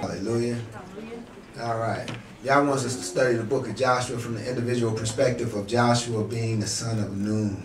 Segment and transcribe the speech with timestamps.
[0.00, 0.58] Hallelujah.
[1.60, 2.08] All right.
[2.44, 6.24] Yah wants us to study the book of Joshua from the individual perspective of Joshua
[6.24, 7.62] being the son of Nun.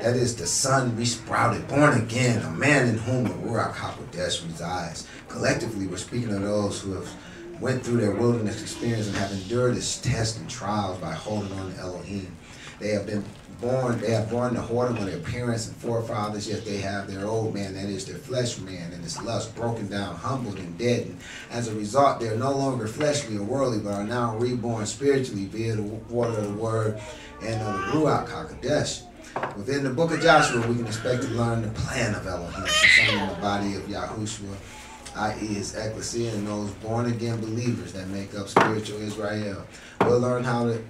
[0.00, 5.06] That is the son resprouted, born again, a man in whom the Ruach HaKodesh resides.
[5.28, 7.12] Collectively, we're speaking of those who have
[7.60, 11.72] went through their wilderness experience and have endured its tests and trials by holding on
[11.72, 12.36] to Elohim.
[12.78, 13.24] They have been
[13.60, 17.26] born, they have borne the whoredom of their parents and forefathers, yet they have their
[17.26, 21.18] old man, that is their flesh man, and his lust broken down, humbled, and deadened.
[21.50, 25.46] As a result, they are no longer fleshly or worldly, but are now reborn spiritually
[25.46, 27.00] via the water of the word
[27.42, 29.02] and of the Ruach HaKodesh.
[29.56, 33.28] Within the book of Joshua, we can expect to learn the plan of Elohim concerning
[33.28, 34.56] the body of Yahushua,
[35.16, 35.46] i.e.
[35.46, 39.66] his ecclesia and those born again believers that make up spiritual Israel.
[40.02, 40.84] We'll learn how to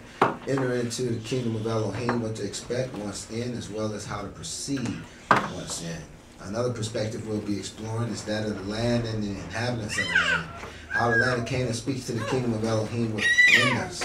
[0.48, 4.22] enter into the kingdom of Elohim, what to expect once in, as well as how
[4.22, 4.90] to proceed
[5.30, 6.02] once in.
[6.46, 10.10] Another perspective we'll be exploring is that of the land and the inhabitants of the
[10.12, 10.48] land.
[10.90, 14.02] How the land of Canaan speaks to the kingdom of Elohim within us,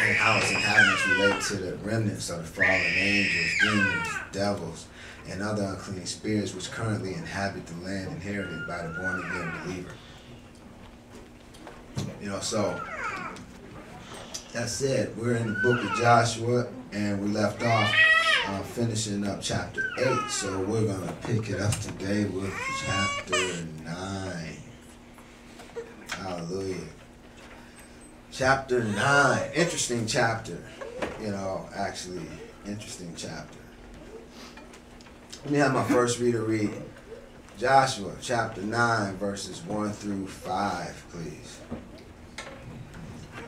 [0.00, 4.86] and how its inhabitants relate to the remnants of the fallen angels, demons, devils,
[5.30, 9.94] and other unclean spirits which currently inhabit the land inherited by the born again believer.
[12.20, 12.80] You know, so
[14.52, 17.92] that said, we're in the book of Joshua and we left off
[18.46, 20.30] uh, finishing up chapter 8.
[20.30, 22.52] So we're going to pick it up today with
[22.84, 24.56] chapter 9.
[26.10, 26.76] Hallelujah.
[28.30, 29.50] Chapter 9.
[29.54, 30.58] Interesting chapter.
[31.20, 32.26] You know, actually,
[32.66, 33.58] interesting chapter.
[35.44, 36.72] Let me have my first reader read
[37.58, 41.60] Joshua chapter 9, verses 1 through 5, please.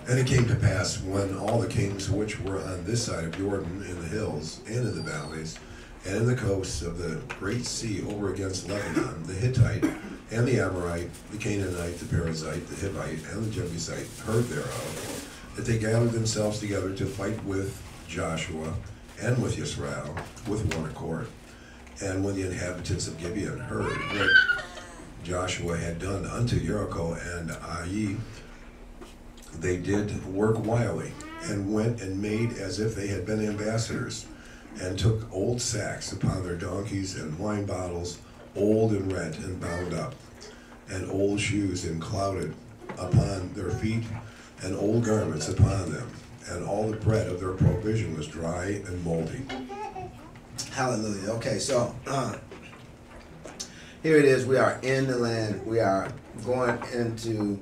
[0.06, 3.38] And it came to pass when all the kings which were on this side of
[3.38, 5.58] Jordan in the hills and in the valleys
[6.04, 9.84] and in the coasts of the great sea over against Lebanon, the Hittite
[10.30, 15.64] and the Amorite, the Canaanite, the Perizzite, the Hivite, and the Jebusite heard thereof, that
[15.64, 18.74] they gathered themselves together to fight with Joshua
[19.18, 20.14] and with Israel
[20.46, 21.26] with one accord.
[22.00, 24.30] And when the inhabitants of Gibeon heard what
[25.24, 28.16] Joshua had done unto Jericho and Ai,
[29.58, 31.12] they did work wily
[31.44, 34.26] and went and made as if they had been ambassadors
[34.80, 38.18] and took old sacks upon their donkeys and wine bottles,
[38.54, 40.14] old and rent and bound up,
[40.90, 42.54] and old shoes and clouded
[42.98, 44.04] upon their feet,
[44.62, 46.10] and old garments upon them,
[46.50, 49.42] and all the bread of their provision was dry and moldy.
[50.72, 51.30] Hallelujah.
[51.32, 52.36] Okay, so uh,
[54.02, 54.46] here it is.
[54.46, 55.64] We are in the land.
[55.66, 56.12] We are
[56.44, 57.60] going into,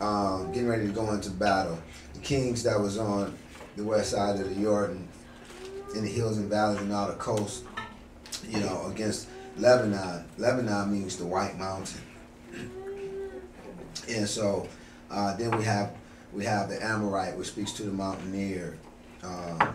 [0.00, 1.78] uh, getting ready to go into battle.
[2.14, 3.36] The kings that was on
[3.76, 5.08] the west side of the Jordan,
[5.94, 7.64] in the hills and valleys and all the coast,
[8.48, 10.24] you know, against Lebanon.
[10.38, 12.00] Lebanon means the White Mountain.
[14.08, 14.68] And so
[15.10, 15.92] uh, then we have
[16.32, 18.78] we have the Amorite, which speaks to the mountaineer.
[19.22, 19.74] Um,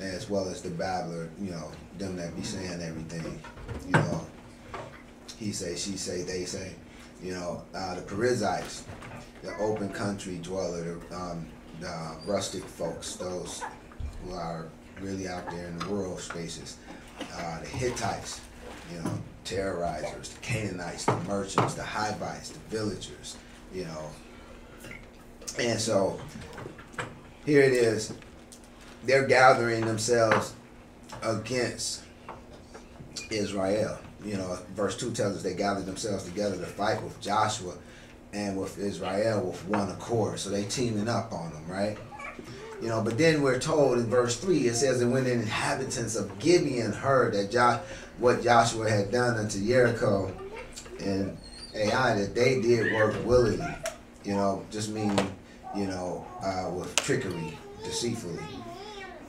[0.00, 3.40] as well as the babbler, you know, them that be saying everything,
[3.86, 4.26] you know,
[5.38, 6.72] he say, she say, they say,
[7.22, 8.84] you know, uh, the Perizzites,
[9.42, 11.46] the open country dweller, the, um,
[11.80, 13.62] the rustic folks, those
[14.24, 14.68] who are
[15.00, 16.76] really out there in the rural spaces,
[17.20, 18.40] uh, the Hittites,
[18.92, 19.10] you know,
[19.44, 23.36] terrorizers, the Canaanites, the merchants, the Hivites, the villagers,
[23.72, 24.10] you know,
[25.58, 26.20] and so
[27.44, 28.12] here it is
[29.08, 30.54] they're gathering themselves
[31.22, 32.02] against
[33.30, 33.98] Israel.
[34.24, 37.74] You know, verse 2 tells us they gathered themselves together to fight with Joshua
[38.34, 40.38] and with Israel with one accord.
[40.38, 41.96] So they teaming up on them, right?
[42.82, 46.14] You know, but then we're told in verse 3, it says And when the inhabitants
[46.14, 47.80] of Gibeon heard that jo-
[48.18, 50.30] what Joshua had done unto Jericho
[51.00, 51.36] and
[51.74, 53.74] Ai, that they did work willingly,
[54.24, 55.34] you know, just meaning,
[55.74, 58.38] you know, uh, with trickery, deceitfully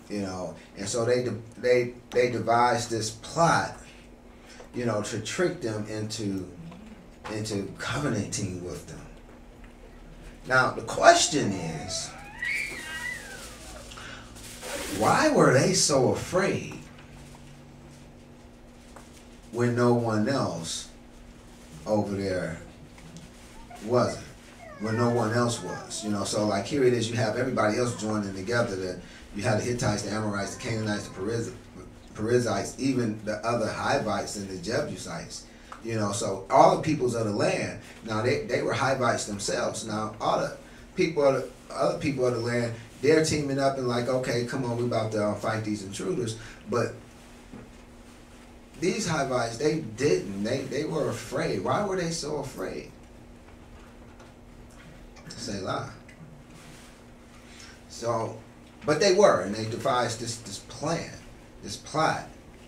[0.09, 1.27] you know and so they
[1.57, 3.77] they they devised this plot
[4.73, 6.49] you know to trick them into
[7.33, 9.01] into covenanting with them.
[10.47, 12.09] Now the question is
[14.97, 16.75] why were they so afraid
[19.51, 20.89] when no one else
[21.85, 22.59] over there
[23.85, 24.25] wasn't
[24.79, 26.03] when no one else was?
[26.03, 29.01] You know so like here it is you have everybody else joining together to
[29.35, 31.53] you had the Hittites, the Amorites, the Canaanites, the Periz-
[32.13, 35.45] Perizzites, even the other Hivites and the Jebusites.
[35.83, 37.79] You know, so all the peoples of the land.
[38.05, 39.85] Now they, they were Hivites themselves.
[39.85, 40.57] Now all the
[40.95, 44.65] people of the other people of the land, they're teaming up and like, okay, come
[44.65, 46.37] on, we about to uh, fight these intruders.
[46.69, 46.95] But
[48.79, 50.43] these Hivites, they didn't.
[50.43, 51.63] They they were afraid.
[51.63, 52.91] Why were they so afraid?
[55.29, 55.91] Selah.
[57.87, 58.37] So,
[58.85, 61.11] but they were, and they devised this this plan,
[61.63, 62.27] this plot,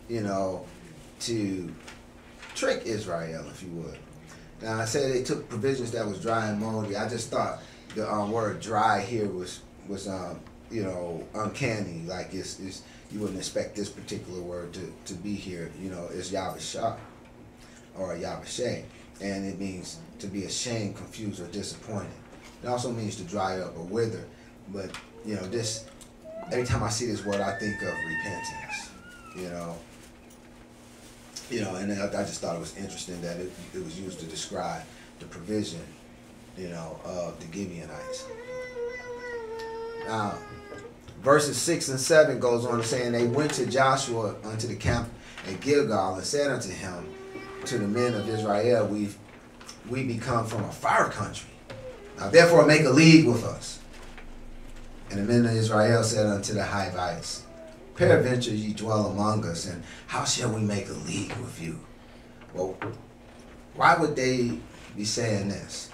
[0.09, 0.65] you know,
[1.21, 1.73] to
[2.55, 3.97] trick Israel, if you would.
[4.61, 6.95] Now I say they took provisions that was dry and moldy.
[6.95, 7.61] I just thought
[7.95, 12.03] the um, word "dry" here was was um, you know uncanny.
[12.05, 15.71] Like it's, it's you wouldn't expect this particular word to, to be here.
[15.81, 16.97] You know, it's Yavashah
[17.97, 18.83] or Yavashay,
[19.21, 22.11] and it means to be ashamed, confused, or disappointed.
[22.63, 24.25] It also means to dry up or wither.
[24.69, 24.91] But
[25.25, 25.85] you know, this
[26.47, 28.89] every time I see this word, I think of repentance.
[29.35, 29.75] You know,
[31.49, 34.19] you know, and I, I just thought it was interesting that it, it was used
[34.19, 34.83] to describe
[35.19, 35.81] the provision,
[36.57, 38.25] you know, of the Gibeonites.
[40.07, 40.37] Now,
[41.21, 45.09] verses 6 and 7 goes on saying, They went to Joshua unto the camp
[45.47, 47.07] at Gilgal and said unto him,
[47.65, 49.17] To the men of Israel, we've
[49.89, 51.49] we become from a far country.
[52.17, 53.80] Now therefore make a league with us.
[55.11, 57.43] And the men of Israel said unto the high Hivites,
[57.95, 61.81] Peradventure ye dwell among us, and how shall we make a league with you?
[62.53, 62.77] Well,
[63.75, 64.57] why would they
[64.95, 65.89] be saying this?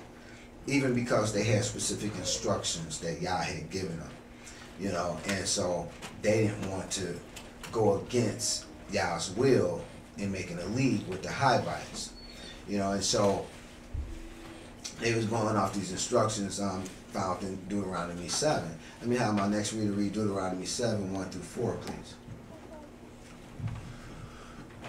[0.68, 4.12] Even because they had specific instructions that Yah had given them,
[4.80, 5.90] you know, and so
[6.22, 7.20] they didn't want to
[7.72, 9.84] go against Yah's will
[10.20, 12.12] in making a league with the high Hivites,
[12.70, 13.48] you know, and so
[15.00, 16.84] they was going off these instructions um,
[17.18, 18.70] found in Deuteronomy 7.
[19.00, 22.16] Let me have my next reader read Deuteronomy 7, 1 through 4, please.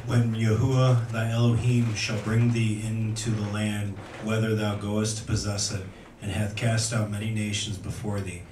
[0.06, 5.72] When Yahuwah thy Elohim shall bring thee into the land, whither thou goest to possess
[5.72, 5.84] it,
[6.20, 8.42] and hath cast out many nations before thee,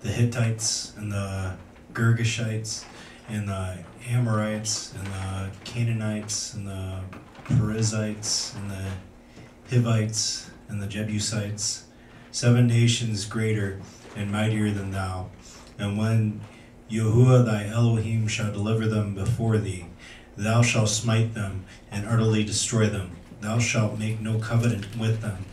[0.00, 1.56] the Hittites, and the
[1.92, 2.84] Girgashites,
[3.28, 3.78] and the
[4.08, 7.00] Amorites, and the Canaanites, and the
[7.44, 8.86] Perizzites, and the
[9.70, 11.85] Hivites, and the Jebusites,
[12.36, 13.80] seven nations greater
[14.14, 15.26] and mightier than thou.
[15.78, 16.38] And when
[16.90, 19.86] Yahuwah thy Elohim shall deliver them before thee,
[20.36, 23.16] thou shalt smite them and utterly destroy them.
[23.40, 25.46] Thou shalt make no covenant with them,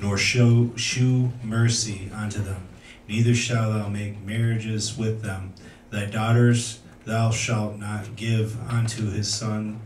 [0.00, 2.68] nor show shew mercy unto them.
[3.08, 5.54] Neither shalt thou make marriages with them.
[5.90, 9.80] Thy daughters thou shalt not give unto his son,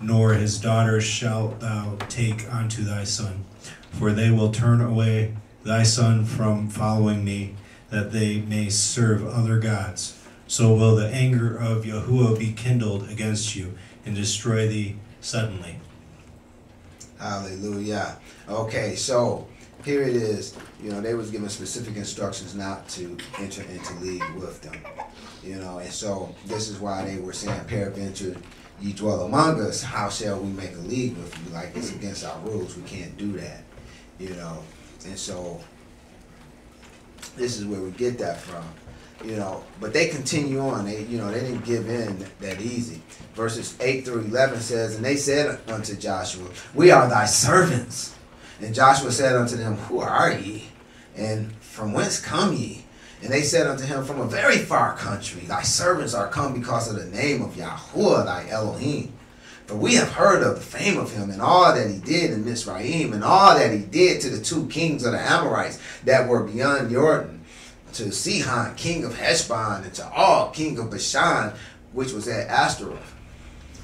[0.00, 3.44] nor his daughters shalt thou take unto thy son.
[3.90, 5.34] For they will turn away
[5.64, 7.54] thy son from following me,
[7.90, 10.18] that they may serve other gods.
[10.46, 13.74] So will the anger of Yahuwah be kindled against you,
[14.04, 15.78] and destroy thee suddenly.
[17.18, 18.18] Hallelujah.
[18.48, 19.46] Okay, so
[19.84, 20.56] here it is.
[20.82, 24.74] You know, they was given specific instructions not to enter into league with them.
[25.44, 28.36] You know, and so this is why they were saying, Peradventure,
[28.80, 31.54] ye dwell among us, how shall we make a league with you?
[31.54, 32.76] Like it's against our rules.
[32.76, 33.62] We can't do that.
[34.18, 34.62] You know.
[35.04, 35.60] And so
[37.36, 38.64] this is where we get that from.
[39.24, 40.84] You know, but they continue on.
[40.84, 43.00] They, you know, they didn't give in that easy.
[43.34, 48.16] Verses 8 through 11 says, And they said unto Joshua, We are thy servants.
[48.60, 50.64] And Joshua said unto them, Who are ye?
[51.16, 52.84] And from whence come ye?
[53.22, 55.42] And they said unto him, From a very far country.
[55.42, 59.12] Thy servants are come because of the name of Yahuwah thy Elohim.
[59.66, 62.44] For we have heard of the fame of him and all that he did in
[62.44, 66.42] Mizraim and all that he did to the two kings of the Amorites that were
[66.42, 67.44] beyond Jordan,
[67.94, 71.52] to Sihon, king of Heshbon, and to Og, king of Bashan,
[71.92, 73.14] which was at Ashtaroth.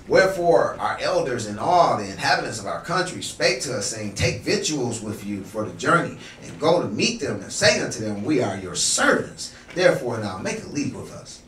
[0.08, 4.40] Wherefore our elders and all the inhabitants of our country spake to us, saying, Take
[4.40, 8.24] victuals with you for the journey, and go to meet them, and say unto them,
[8.24, 9.54] We are your servants.
[9.74, 11.42] Therefore now make a league with us.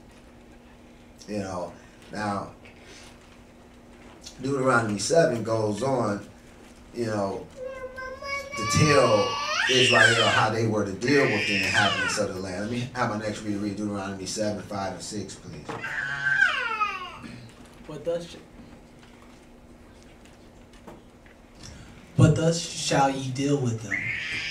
[1.26, 1.72] You know,
[2.12, 2.50] now
[4.42, 6.26] Deuteronomy 7 goes on,
[6.94, 7.47] you know,
[8.56, 9.37] to tell
[9.70, 12.62] Israel how they were to deal with the inhabitants of the land.
[12.62, 15.66] Let me have my next reader read Deuteronomy 7, 5, and 6, please.
[17.87, 18.37] But thus,
[22.16, 23.99] but thus shall ye deal with them.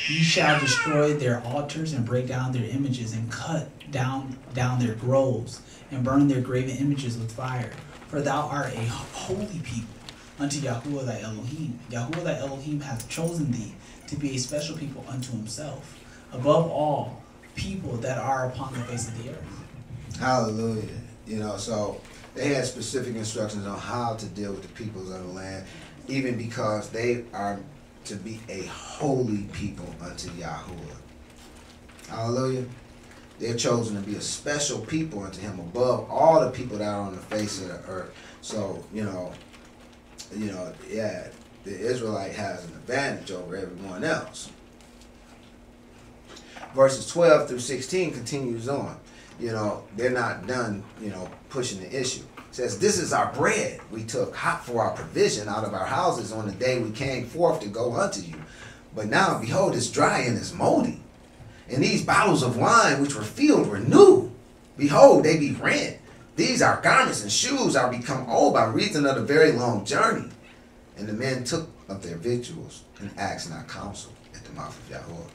[0.08, 4.96] Ye shall destroy their altars and break down their images and cut down down their
[4.96, 7.72] groves and burn their graven images with fire.
[8.10, 9.94] For thou art a holy people
[10.40, 11.80] unto Yahuwah thy Elohim.
[11.92, 13.76] Yahuwah thy Elohim hath chosen thee
[14.08, 16.00] to be a special people unto himself,
[16.34, 17.22] above all
[17.56, 20.20] people that are upon the face of the earth.
[20.20, 20.90] Hallelujah.
[21.28, 22.02] You know, so
[22.34, 25.66] they had specific instructions on how to deal with the peoples of the land,
[26.08, 27.60] even because they are
[28.06, 30.98] to be a holy people unto Yahuwah.
[32.08, 32.66] Hallelujah.
[33.40, 37.02] They're chosen to be a special people unto him above all the people that are
[37.02, 38.14] on the face of the earth.
[38.42, 39.32] So, you know,
[40.36, 41.30] you know, yeah,
[41.64, 44.52] the Israelite has an advantage over everyone else.
[46.76, 49.00] Verses 12 through 16 continues on.
[49.40, 52.24] You know, they're not done, you know, pushing the issue.
[52.38, 55.86] It says, This is our bread we took hot for our provision out of our
[55.86, 58.36] houses on the day we came forth to go unto you.
[58.94, 61.00] But now, behold, it's dry and it's moldy.
[61.72, 64.32] And these bottles of wine which were filled were new.
[64.78, 65.98] Behold, they be rent.
[66.36, 70.30] These our garments and shoes are become old by reason of the very long journey.
[70.98, 74.90] And the men took of their victuals and asked not counsel at the mouth of
[74.90, 75.28] Yahweh.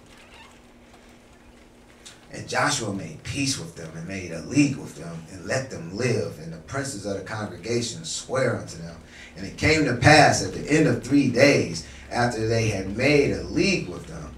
[2.32, 5.96] And Joshua made peace with them and made a league with them and let them
[5.96, 6.38] live.
[6.40, 8.96] And the princes of the congregation swear unto them.
[9.36, 13.32] And it came to pass at the end of three days, after they had made
[13.32, 14.34] a league with them,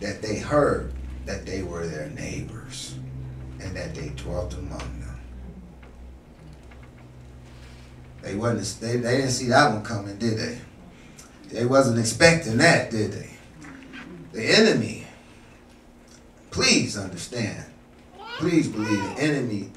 [0.00, 0.92] that they heard
[1.26, 2.94] that they were their neighbors
[3.60, 5.20] and that they dwelt among them.
[8.22, 10.58] They wasn't they, they didn't see that one coming, did they?
[11.48, 13.30] They wasn't expecting that, did they?
[14.32, 15.06] The enemy,
[16.50, 17.64] please understand,
[18.38, 19.70] please believe the enemy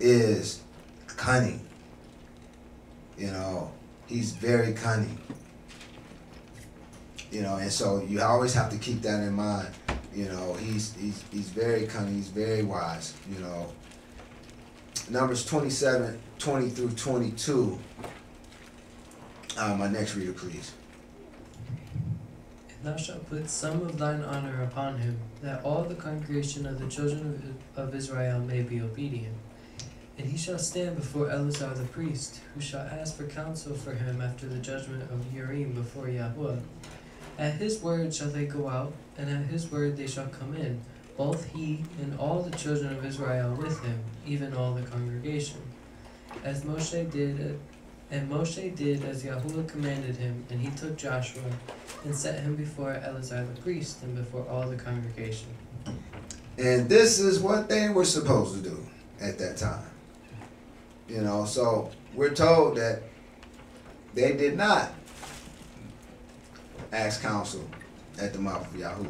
[0.00, 0.60] is
[1.06, 1.66] cunning.
[3.16, 3.72] You know,
[4.06, 5.18] he's very cunning.
[7.30, 9.68] You know, and so you always have to keep that in mind.
[10.14, 13.72] You know, he's he's he's very cunning, he's very wise, you know.
[15.10, 17.78] Numbers 27, 20 through 22.
[19.56, 20.72] Uh, my next reader, please.
[22.68, 26.78] And thou shalt put some of thine honor upon him, that all the congregation of
[26.78, 29.34] the children of, Israel may be obedient.
[30.16, 34.20] And he shall stand before Eleazar the priest, who shall ask for counsel for him
[34.20, 36.56] after the judgment of Urim before Yahweh.
[37.38, 40.80] At his word shall they go out, and at his word they shall come in,
[41.16, 45.60] both he and all the children of Israel with him, even all the congregation.
[46.44, 47.58] As Moshe did,
[48.10, 51.42] and Moshe did as Yahweh commanded him, and he took Joshua
[52.04, 55.48] and set him before Eleazar the priest and before all the congregation.
[56.56, 58.86] And this is what they were supposed to do
[59.20, 59.90] at that time.
[61.08, 63.02] You know, so we're told that
[64.14, 64.92] they did not
[66.94, 67.68] ask counsel
[68.20, 69.08] at the mouth of Yahuwah.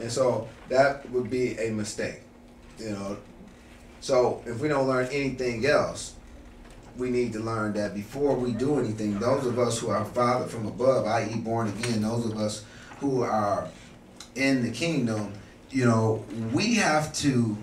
[0.00, 2.22] And so that would be a mistake.
[2.78, 3.16] You know.
[4.00, 6.14] So if we don't learn anything else,
[6.96, 10.50] we need to learn that before we do anything, those of us who are fathered
[10.50, 12.64] from above, i.e., born again, those of us
[12.98, 13.68] who are
[14.34, 15.32] in the kingdom,
[15.70, 17.56] you know, we have to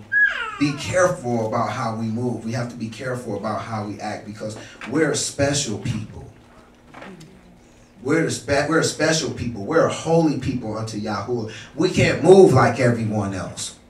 [0.58, 2.44] be careful about how we move.
[2.44, 4.56] We have to be careful about how we act because
[4.90, 6.15] we're special people.
[8.06, 9.64] We're, spe- we're a special people.
[9.64, 11.52] We're a holy people unto Yahweh.
[11.74, 13.80] We can't move like everyone else.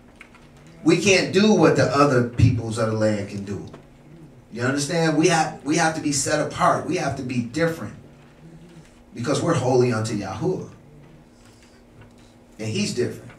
[0.83, 3.69] We can't do what the other peoples of the land can do.
[4.51, 5.19] You understand?
[5.19, 6.87] We have we have to be set apart.
[6.87, 7.95] We have to be different.
[9.13, 10.65] Because we're holy unto Yahweh.
[12.59, 13.31] And he's different.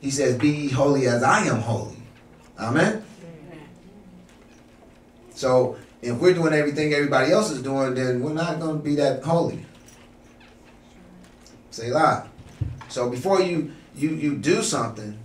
[0.00, 2.00] He says, Be ye holy as I am holy.
[2.60, 3.04] Amen.
[5.34, 8.94] So if we're doing everything everybody else is doing, then we're not going to be
[8.94, 9.66] that holy.
[11.72, 12.28] Selah.
[12.88, 15.18] So before you you you do something,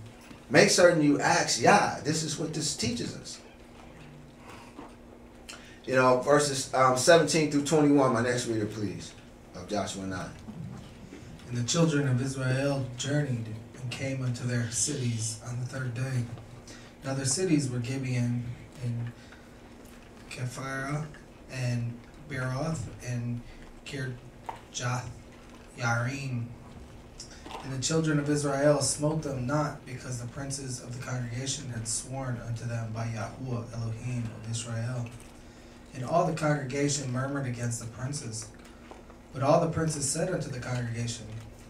[0.50, 2.00] make certain you ask Yah.
[2.02, 3.40] This is what this teaches us.
[5.84, 8.12] You know, verses um, 17 through 21.
[8.12, 9.12] My next reader, please,
[9.54, 10.26] of Joshua 9.
[11.48, 13.46] And the children of Israel journeyed
[13.80, 16.24] and came unto their cities on the third day.
[17.04, 18.44] Now their cities were Gibeon
[18.84, 19.12] and
[20.30, 21.06] Kephirah
[21.50, 23.40] and Beeroth and
[23.86, 25.06] Kirjath
[25.78, 26.44] Yarim.
[27.64, 31.88] And the children of Israel smote them not, because the princes of the congregation had
[31.88, 35.06] sworn unto them by Yahuwah Elohim of Israel.
[35.94, 38.48] And all the congregation murmured against the princes.
[39.32, 41.26] But all the princes said unto the congregation,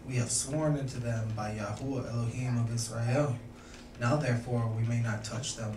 [0.07, 3.35] We have sworn unto them by Yahuwah Elohim of Israel.
[3.99, 5.75] Now therefore we may not touch them.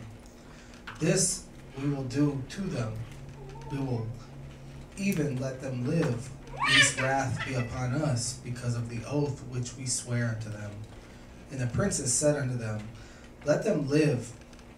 [1.00, 1.44] This
[1.80, 2.92] we will do to them.
[3.70, 4.06] We will
[4.96, 6.28] even let them live,
[6.68, 10.70] lest wrath be upon us, because of the oath which we swear unto them.
[11.50, 12.80] And the princes said unto them,
[13.44, 14.32] Let them live,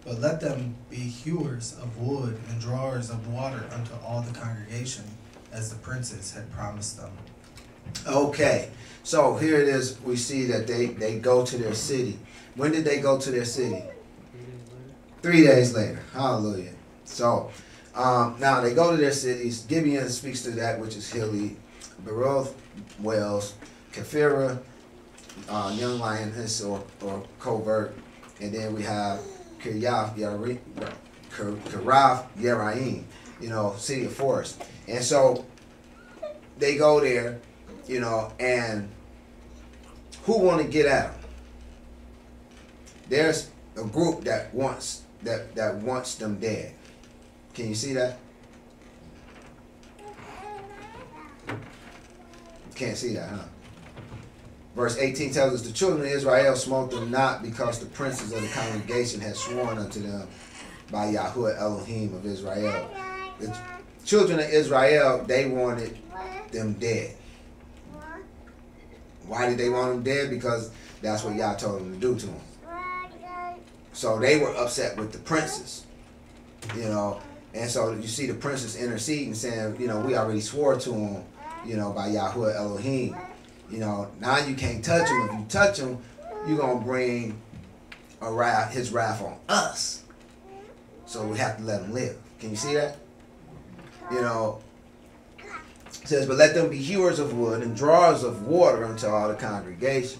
[0.05, 5.05] but let them be hewers of wood and drawers of water unto all the congregation,
[5.51, 7.11] as the princes had promised them.
[8.07, 8.69] Okay,
[9.03, 9.99] so here it is.
[10.01, 12.19] We see that they, they go to their city.
[12.55, 13.83] When did they go to their city?
[15.21, 15.99] Three days later.
[16.13, 16.73] Hallelujah.
[17.05, 17.51] So
[17.95, 19.61] um, now they go to their cities.
[19.61, 21.57] Gibeon speaks to that which is hilly.
[22.03, 22.53] Beroth,
[22.99, 23.53] Wells,
[23.93, 24.59] Kephira,
[25.49, 27.95] uh, Young Lioness or, or Covert,
[28.41, 29.19] and then we have
[29.61, 30.15] Kiryaf
[31.35, 33.03] Kirath Yeraim,
[33.41, 34.61] you know, city of forest.
[34.87, 35.45] And so
[36.57, 37.39] they go there,
[37.87, 38.89] you know, and
[40.23, 41.21] who want to get at them?
[43.09, 46.73] There's a group that wants that that wants them dead.
[47.55, 48.19] Can you see that?
[52.75, 53.45] Can't see that, huh?
[54.75, 58.41] Verse 18 tells us the children of Israel smote them not because the princes of
[58.41, 60.27] the congregation had sworn unto them
[60.91, 62.91] by Yahuwah Elohim of Israel.
[63.39, 63.57] The
[64.03, 65.97] children of Israel, they wanted
[66.51, 67.15] them dead.
[69.27, 70.29] Why did they want them dead?
[70.29, 70.71] Because
[71.01, 72.41] that's what Yah told them to do to them.
[73.93, 75.85] So they were upset with the princes,
[76.75, 77.21] you know.
[77.55, 81.23] And so you see the princes interceding, saying, you know, we already swore to him,
[81.65, 83.15] you know, by Yahweh Elohim.
[83.71, 85.29] You know, now you can't touch him.
[85.29, 85.97] If you touch him,
[86.45, 87.41] you're going to bring
[88.21, 90.03] a wrath, his wrath on us.
[91.05, 92.17] So we have to let him live.
[92.39, 92.97] Can you see that?
[94.11, 94.61] You know,
[95.89, 99.35] says, but let them be hewers of wood and drawers of water unto all the
[99.35, 100.19] congregation.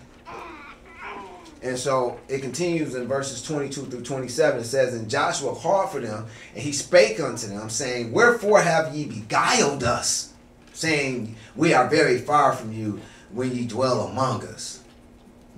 [1.65, 4.59] And so it continues in verses 22 through 27.
[4.59, 8.95] It says, And Joshua called for them, and he spake unto them, saying, Wherefore have
[8.95, 10.31] ye beguiled us,
[10.73, 14.83] saying, We are very far from you when ye dwell among us.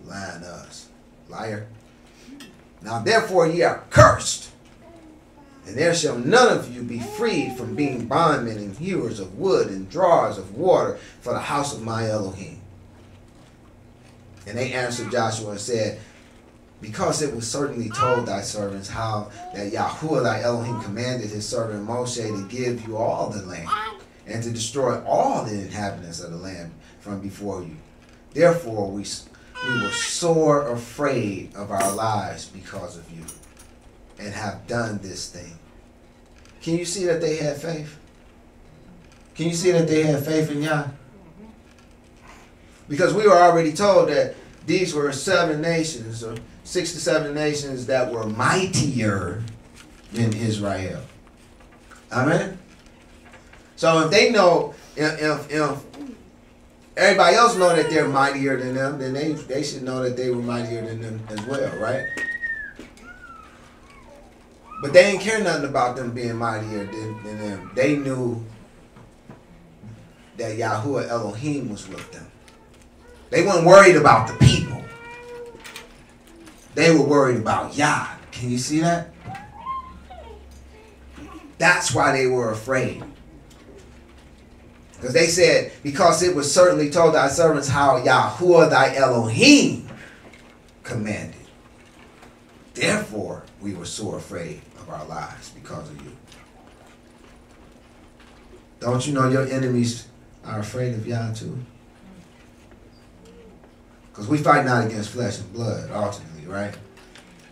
[0.05, 0.87] Lying us.
[1.27, 1.67] Liar.
[2.81, 4.51] Now therefore ye are cursed,
[5.65, 9.67] and there shall none of you be freed from being bondmen and hewers of wood
[9.67, 12.61] and drawers of water for the house of my Elohim.
[14.47, 15.99] And they answered Joshua and said,
[16.81, 21.85] Because it was certainly told thy servants how that Yahuwah thy Elohim commanded his servant
[21.85, 23.69] Moshe to give you all the land,
[24.25, 27.75] and to destroy all the inhabitants of the land from before you.
[28.33, 29.05] Therefore we,
[29.67, 33.23] we were sore afraid of our lives because of you,
[34.17, 35.59] and have done this thing.
[36.61, 37.99] Can you see that they had faith?
[39.35, 40.87] Can you see that they had faith in Yah?
[42.87, 47.85] Because we were already told that these were seven nations, or six to seven nations
[47.87, 49.43] that were mightier
[50.13, 51.01] than Israel.
[52.11, 52.57] Amen.
[53.75, 55.85] So if they know, if, if, if
[56.95, 60.29] everybody else know that they're mightier than them, then they they should know that they
[60.31, 62.05] were mightier than them as well, right?
[64.81, 67.71] But they didn't care nothing about them being mightier than, than them.
[67.75, 68.45] They knew
[70.37, 72.27] that Yahuwah Elohim was with them.
[73.29, 74.83] They weren't worried about the people.
[76.75, 78.07] They were worried about Yah.
[78.31, 79.13] Can you see that?
[81.57, 83.03] That's why they were afraid.
[84.93, 89.87] Because they said, because it was certainly told thy servants how Yahuwah thy Elohim
[90.83, 91.35] commanded.
[92.73, 96.11] Therefore, we were so afraid of our lives because of you.
[98.79, 100.07] Don't you know your enemies
[100.45, 101.57] are afraid of Yah too?
[104.17, 106.75] Because we fight not against flesh and blood, ultimately, right?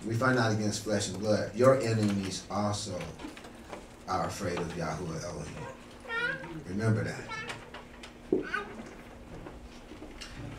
[0.04, 1.52] We fight not against flesh and blood.
[1.54, 2.98] Your enemies also
[4.08, 5.56] are afraid of Yahuwah Elohim.
[6.68, 8.44] Remember that.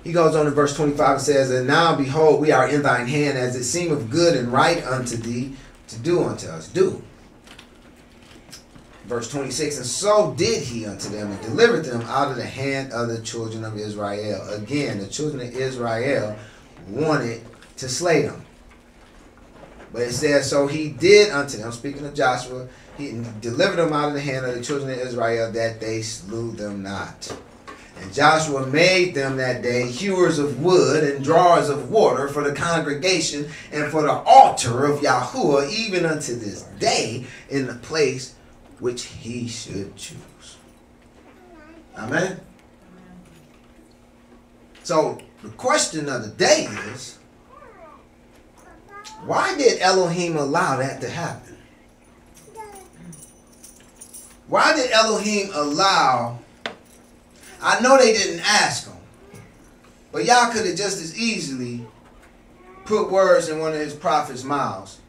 [0.05, 3.09] He goes on in verse 25 and says, And now behold, we are in thine
[3.09, 5.57] hand, as it seemeth good and right unto thee
[5.88, 6.69] to do unto us.
[6.69, 7.03] Do.
[9.07, 12.92] Verse 26, And so did he unto them, and delivered them out of the hand
[12.92, 14.49] of the children of Israel.
[14.53, 16.37] Again, the children of Israel
[16.88, 17.42] wanted
[17.77, 18.45] to slay them.
[19.92, 24.09] But it says, So he did unto them, speaking of Joshua, he delivered them out
[24.09, 27.37] of the hand of the children of Israel, that they slew them not.
[28.01, 32.55] And Joshua made them that day hewers of wood and drawers of water for the
[32.55, 38.36] congregation and for the altar of Yahuwah, even unto this day, in the place
[38.79, 40.57] which he should choose.
[41.97, 42.41] Amen.
[44.83, 47.19] So the question of the day is,
[49.25, 51.57] why did Elohim allow that to happen?
[54.49, 56.39] Why did Elohim allow?
[57.61, 58.97] I know they didn't ask him,
[60.12, 61.85] but Yah could have just as easily
[62.85, 65.01] put words in one of his prophets' mouths,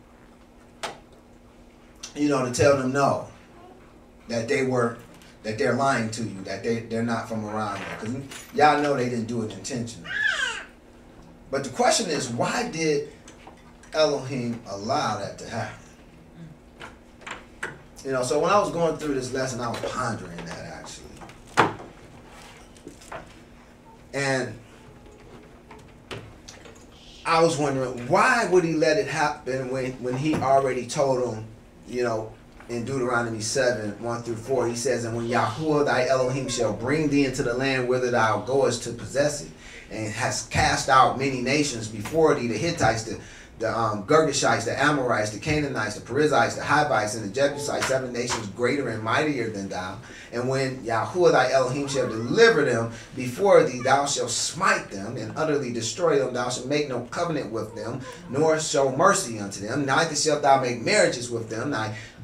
[2.16, 3.28] you know, to tell them no,
[4.28, 4.98] that they were,
[5.44, 7.98] that they're lying to you, that they, they're not from around there.
[8.00, 8.16] Because
[8.54, 10.10] y'all know they didn't do it intentionally.
[11.50, 13.10] But the question is, why did
[13.94, 15.84] Elohim allow that to happen?
[18.06, 21.06] You know, so when I was going through this lesson, I was pondering that actually.
[24.14, 24.58] And
[27.26, 31.46] I was wondering why would he let it happen when when he already told them,
[31.86, 32.32] you know,
[32.70, 37.10] in Deuteronomy seven one through four, he says, and when Yahuwah thy Elohim shall bring
[37.10, 39.52] thee into the land whither thou goest to possess it,
[39.90, 43.20] and has cast out many nations before thee, the Hittites, the
[43.60, 48.14] the um, Girgashites, the Amorites, the Canaanites, the Perizzites, the Hivites, and the Jebusites, seven
[48.14, 49.98] nations greater and mightier than thou.
[50.32, 55.36] And when Yahuwah thy Elohim shall deliver them before thee, thou shalt smite them and
[55.36, 56.36] utterly destroy them.
[56.36, 59.86] Thou shalt make no covenant with them, nor show mercy unto them.
[59.86, 61.72] Neither shalt thou make marriages with them.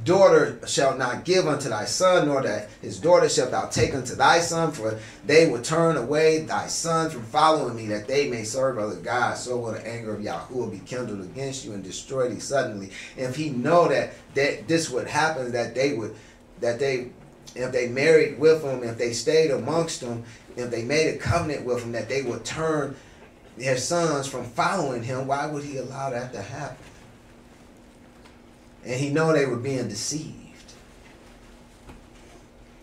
[0.03, 4.15] Daughter shall not give unto thy son, nor that his daughter shalt thou take unto
[4.15, 8.43] thy son, for they will turn away thy son from following me, that they may
[8.43, 9.41] serve other gods.
[9.41, 12.89] So will the anger of Yahuwah be kindled against you and destroy thee suddenly.
[13.15, 16.15] If he know that, that this would happen, that they would,
[16.59, 17.09] that they,
[17.55, 20.23] if they married with him, if they stayed amongst them,
[20.57, 22.95] if they made a covenant with him, that they would turn
[23.57, 26.77] their sons from following him, why would he allow that to happen?
[28.85, 30.43] And he know they were being deceived.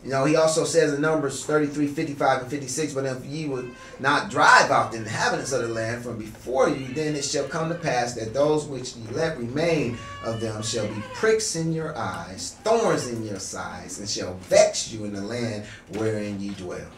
[0.03, 3.71] You know, he also says in Numbers 33, 55, and 56, But if ye would
[3.99, 7.69] not drive out the inhabitants of the land from before you, then it shall come
[7.69, 11.97] to pass that those which ye let remain of them shall be pricks in your
[11.99, 16.89] eyes, thorns in your sides, and shall vex you in the land wherein ye dwell.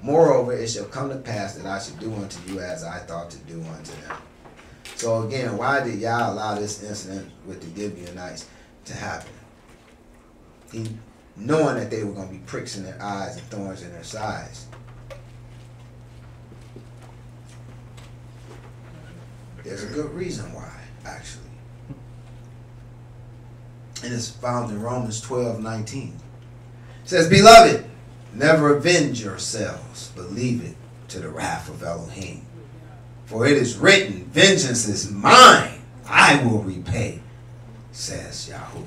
[0.00, 3.30] Moreover, it shall come to pass that I should do unto you as I thought
[3.30, 4.16] to do unto them.
[4.98, 8.46] So again, why did Yah allow this incident with the Gibeonites
[8.86, 9.30] to happen?
[10.72, 10.88] He
[11.36, 14.02] knowing that they were going to be pricks in their eyes and thorns in their
[14.02, 14.66] sides.
[19.62, 20.72] There's a good reason why,
[21.04, 21.44] actually.
[24.02, 26.16] And it's found in Romans 12 19.
[27.04, 27.88] It says, Beloved,
[28.34, 30.74] never avenge yourselves, but leave it
[31.10, 32.47] to the wrath of Elohim.
[33.28, 37.20] For it is written, Vengeance is mine, I will repay,
[37.92, 38.86] says Yahuwah.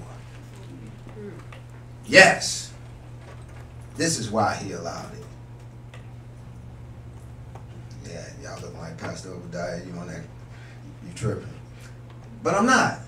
[2.08, 2.74] Yes.
[3.98, 5.24] This is why he allowed it.
[8.10, 10.24] Yeah, y'all look like Pastor Obadiah, you on that
[11.06, 11.48] you tripping.
[12.42, 13.00] But I'm not.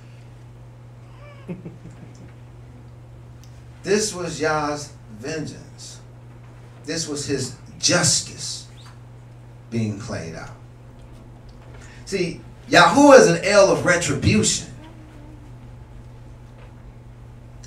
[3.81, 5.99] this was Yah's vengeance.
[6.85, 8.67] This was his justice
[9.71, 10.62] being played out.
[12.13, 14.67] See, Yahuwah is an El of retribution.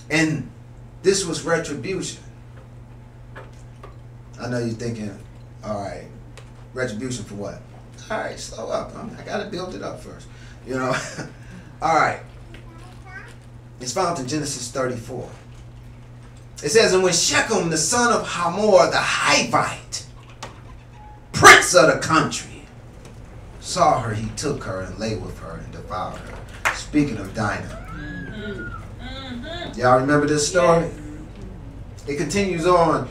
[0.09, 0.49] And
[1.03, 2.23] this was retribution.
[4.41, 5.19] I know you're thinking,
[5.65, 6.05] all right,
[6.75, 7.61] retribution for what?
[8.09, 8.95] All right, slow up.
[9.19, 10.29] I got to build it up first.
[10.65, 10.97] You know?
[11.83, 12.21] all right.
[13.81, 15.29] It's found in Genesis 34.
[16.63, 20.07] It says, And when Shechem, the son of Hamor, the Hivite,
[21.33, 22.56] prince of the country,
[23.67, 26.75] saw her, he took her and lay with her and devoured her.
[26.75, 27.83] Speaking of Dinah.
[29.77, 30.89] Y'all remember this story?
[32.07, 33.09] It continues on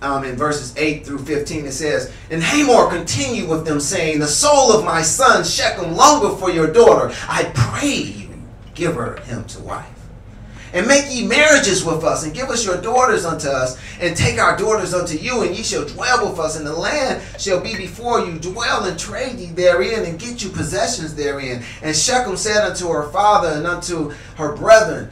[0.00, 1.66] um, in verses 8 through 15.
[1.66, 6.38] It says, And Hamor continued with them, saying, The soul of my son Shechem longeth
[6.38, 7.12] for your daughter.
[7.28, 8.30] I pray you,
[8.74, 9.93] give her him to wife.
[10.74, 14.40] And make ye marriages with us, and give us your daughters unto us, and take
[14.40, 17.76] our daughters unto you, and ye shall dwell with us, and the land shall be
[17.76, 18.40] before you.
[18.40, 21.62] Dwell and trade ye therein, and get you possessions therein.
[21.80, 25.10] And Shechem said unto her father and unto her brethren,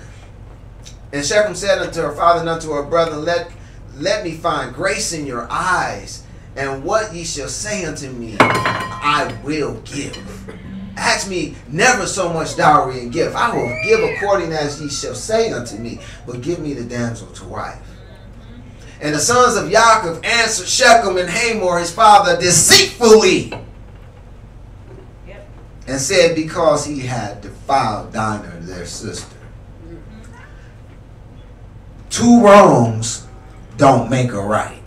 [1.13, 3.53] and Shechem said unto her father and unto her brethren, Let,
[3.97, 6.25] let me find grace in your eyes,
[6.57, 10.17] and what ye shall say unto me, I will give.
[10.97, 13.35] Ask me never so much dowry and gift.
[13.35, 17.29] I will give according as ye shall say unto me, but give me the damsel
[17.29, 17.79] to wife.
[19.01, 23.53] And the sons of Yaakov answered Shechem and Hamor his father deceitfully,
[25.87, 29.37] and said, Because he had defiled Dinah their sister.
[32.11, 33.27] Two wrongs
[33.77, 34.79] don't make a right.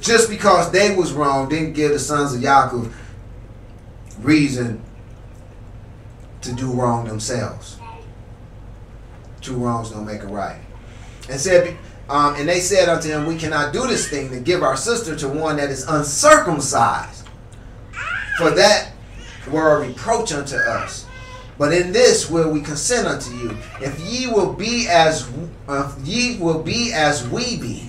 [0.00, 2.92] Just because they was wrong didn't give the sons of Yaakov
[4.22, 4.82] reason
[6.42, 7.78] to do wrong themselves.
[9.40, 10.60] Two wrongs don't make a right.
[11.28, 11.76] And said,
[12.08, 15.16] um, and they said unto him, We cannot do this thing to give our sister
[15.16, 17.26] to one that is uncircumcised,
[18.38, 18.92] for that
[19.50, 21.06] were a reproach unto us.
[21.58, 25.30] But in this will we consent unto you, if ye will be as
[25.68, 27.88] uh, ye will be as we be,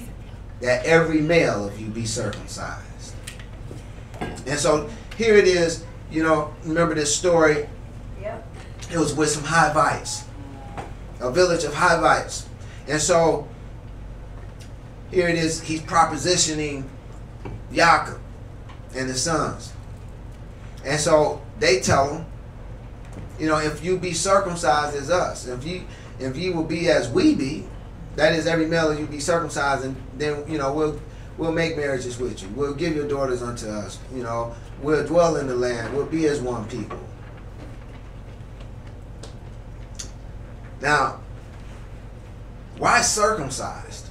[0.61, 3.15] that every male of you be circumcised.
[4.19, 5.83] And so here it is.
[6.13, 7.67] You know, remember this story?
[8.21, 8.47] Yep.
[8.91, 10.23] It was with some Hivites,
[11.19, 12.47] a village of Hivites,
[12.87, 13.47] and so
[15.09, 15.61] here it is.
[15.61, 16.83] He's propositioning
[17.71, 18.19] Yaakov
[18.95, 19.73] and his sons.
[20.85, 22.25] And so they tell him,
[23.39, 25.83] you know, if you be circumcised as us, if you
[26.19, 27.65] if you will be as we be,
[28.17, 31.01] that is every male you be circumcised, and then you know we'll
[31.37, 32.49] we'll make marriages with you.
[32.49, 33.99] We'll give your daughters unto us.
[34.13, 35.95] You know, we'll dwell in the land.
[35.95, 36.99] We'll be as one people.
[40.81, 41.19] Now,
[42.77, 44.07] why circumcised?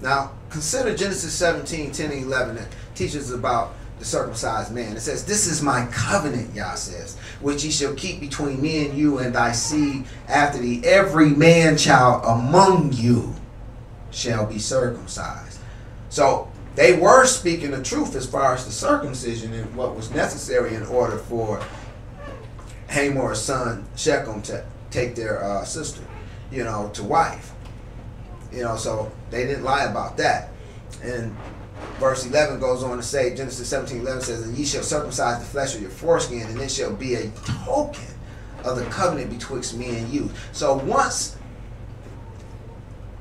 [0.00, 4.96] Now, consider Genesis 17, 10 and 11 that teaches about the circumcised man.
[4.96, 8.96] It says, This is my covenant, Yah says, which ye shall keep between me and
[8.96, 10.82] you and thy seed after thee.
[10.84, 13.34] Every man child among you
[14.10, 15.58] shall be circumcised.
[16.08, 20.74] So they were speaking the truth as far as the circumcision and what was necessary
[20.74, 21.62] in order for
[22.88, 26.02] Hamor's son Shechem to take their uh, sister,
[26.50, 27.52] you know, to wife.
[28.52, 30.50] You know, so they didn't lie about that.
[31.02, 31.34] And
[31.98, 35.46] verse 11 goes on to say, Genesis 17 11 says, And ye shall circumcise the
[35.46, 37.30] flesh of your foreskin, and it shall be a
[37.64, 38.04] token
[38.64, 40.30] of the covenant betwixt me and you.
[40.52, 41.36] So once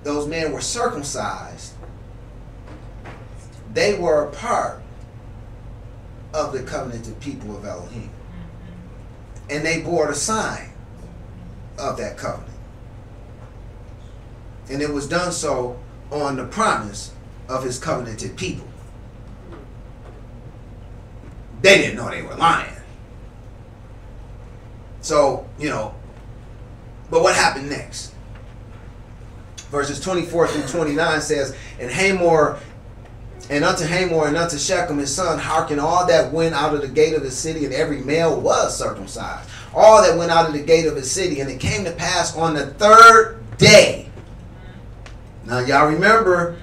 [0.04, 1.74] those men were circumcised,
[3.74, 4.82] they were a part
[6.34, 8.10] of the covenanted people of Elohim.
[8.10, 9.52] Mm-hmm.
[9.52, 10.72] And they bore the sign
[11.78, 12.52] of that covenant.
[14.70, 15.80] And it was done so
[16.12, 17.14] on the promise
[17.50, 18.68] of his covenanted people.
[21.62, 22.74] They didn't know they were lying.
[25.02, 25.96] So, you know,
[27.10, 28.14] but what happened next?
[29.70, 32.60] Verses 24 through 29 says, And Hamor,
[33.52, 36.88] and unto Hamor and unto Shechem his son, hearken all that went out of the
[36.88, 39.50] gate of the city, and every male was circumcised.
[39.76, 42.36] All that went out of the gate of the city, and it came to pass
[42.38, 44.10] on the third day.
[45.46, 46.58] Now, y'all remember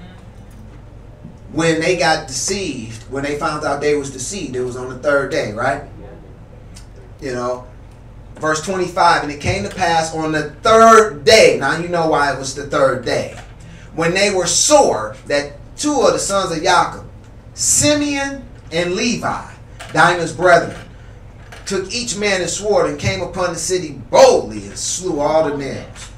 [1.51, 4.97] when they got deceived, when they found out they was deceived, it was on the
[4.97, 5.83] third day, right?
[7.21, 7.67] You know,
[8.37, 11.57] verse 25, and it came to pass on the third day.
[11.59, 13.39] Now you know why it was the third day.
[13.93, 17.09] When they were sore, that two of the sons of Jacob,
[17.53, 19.51] Simeon and Levi,
[19.93, 20.77] Dinah's brethren,
[21.65, 25.57] took each man his sword and came upon the city boldly and slew all the
[25.57, 26.11] males.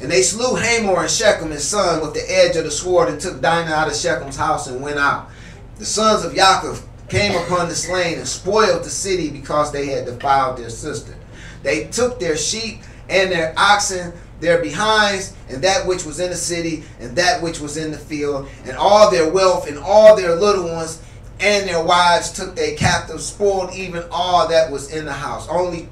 [0.00, 3.20] And they slew Hamor and Shechem his son with the edge of the sword and
[3.20, 5.28] took Dinah out of Shechem's house and went out.
[5.76, 10.04] The sons of Yaakov came upon the slain and spoiled the city because they had
[10.04, 11.14] defiled their sister.
[11.62, 16.36] They took their sheep and their oxen, their behinds, and that which was in the
[16.36, 20.34] city, and that which was in the field, and all their wealth, and all their
[20.36, 21.02] little ones,
[21.40, 25.48] and their wives took they captives, spoiled even all that was in the house.
[25.48, 25.88] Only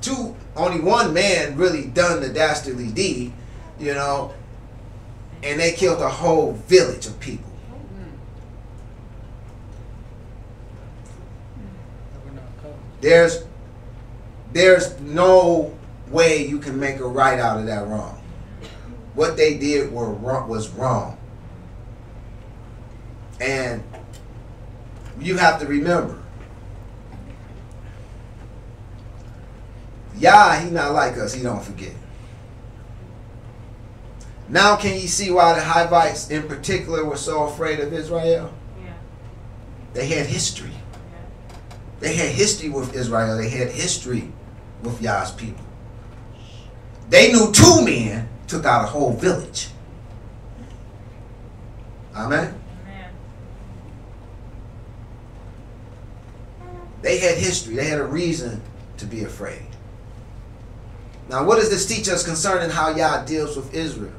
[0.00, 3.32] two, only one man really done the dastardly deed,
[3.78, 4.32] you know,
[5.42, 7.50] and they killed a whole village of people.
[13.00, 13.44] There's
[14.52, 15.74] there's no
[16.10, 18.20] way you can make a right out of that wrong.
[19.14, 21.18] What they did were wrong, was wrong.
[23.40, 23.82] And
[25.18, 26.18] you have to remember,
[30.16, 31.94] Yah, he not like us, he don't forget.
[34.48, 38.52] Now can you see why the Hivites in particular were so afraid of Israel?
[38.82, 38.92] Yeah.
[39.94, 40.72] They had history.
[40.72, 41.18] Yeah.
[42.00, 43.38] They had history with Israel.
[43.38, 44.32] They had history
[44.82, 45.64] with Yah's people.
[47.10, 49.68] They knew two men took out a whole village.
[52.14, 52.54] Amen.
[52.86, 53.10] Amen.
[57.02, 57.74] They had history.
[57.74, 58.62] They had a reason
[58.98, 59.66] to be afraid.
[61.28, 64.12] Now, what does this teach us concerning how Yah deals with Israel?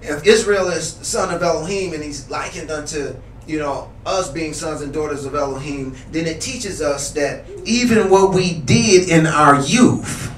[0.00, 3.14] If Israel is the son of Elohim and he's likened unto,
[3.46, 8.08] you know, us being sons and daughters of Elohim, then it teaches us that even
[8.10, 10.32] what we did in our youth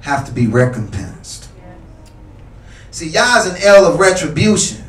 [0.00, 1.48] have to be recompensed.
[2.90, 4.84] See, Yah is an El of retribution.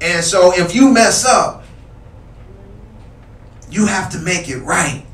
[0.00, 1.64] And so if you mess up,
[3.70, 5.04] you have to make it right.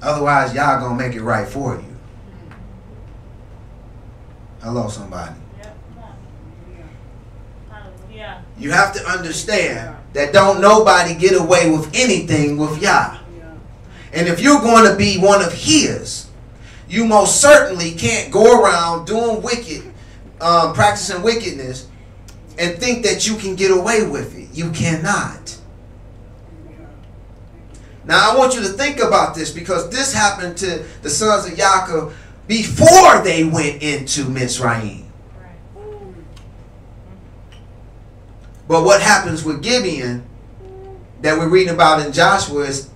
[0.00, 1.91] Otherwise, Yah gonna make it right for you.
[4.62, 5.34] Hello, somebody.
[5.58, 5.76] Yep.
[5.94, 6.14] Come on.
[7.68, 8.44] Hallelujah.
[8.56, 13.18] You have to understand that don't nobody get away with anything with Yah.
[14.12, 16.28] And if you're going to be one of His,
[16.88, 19.82] you most certainly can't go around doing wicked,
[20.40, 21.88] um, practicing wickedness,
[22.56, 24.48] and think that you can get away with it.
[24.54, 25.58] You cannot.
[28.04, 31.58] Now I want you to think about this because this happened to the sons of
[31.58, 32.12] Yaakov
[32.46, 35.04] before they went into Mitzrayim.
[35.38, 35.84] Right.
[38.68, 40.24] But what happens with Gibeon
[41.22, 42.90] that we're reading about in Joshua is,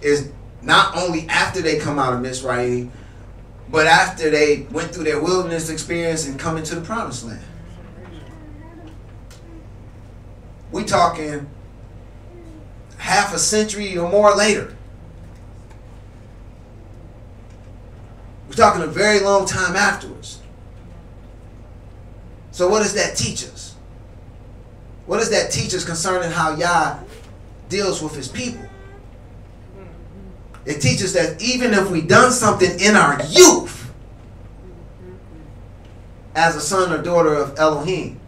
[0.00, 0.30] is
[0.62, 2.92] not only after they come out of Mizraim,
[3.68, 7.42] but after they went through their wilderness experience and come into the promised land.
[10.70, 11.48] We talking
[12.98, 14.76] half a century or more later.
[18.52, 20.38] We're talking a very long time afterwards.
[22.50, 23.76] So what does that teach us?
[25.06, 26.98] What does that teach us concerning how Yah
[27.70, 28.60] deals with his people?
[30.66, 33.90] It teaches that even if we done something in our youth
[36.34, 38.20] as a son or daughter of Elohim,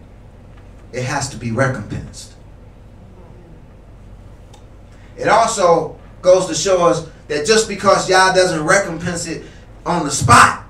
[0.90, 2.32] it has to be recompensed.
[5.18, 9.44] It also goes to show us that just because Yah doesn't recompense it
[9.86, 10.64] on the spot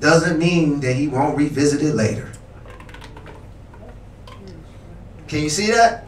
[0.00, 2.30] doesn't mean that he won't revisit it later.
[5.28, 6.06] Can you see that?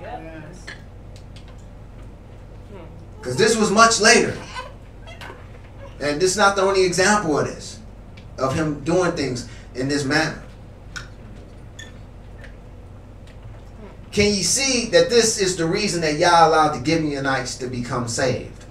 [3.18, 4.36] Because this was much later.
[6.00, 7.78] And this is not the only example of this,
[8.36, 10.42] of him doing things in this manner.
[14.10, 18.08] Can you see that this is the reason that Yah allowed the Gibeonites to become
[18.08, 18.61] saved?